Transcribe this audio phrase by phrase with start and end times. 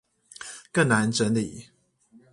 [0.71, 1.67] 更難整理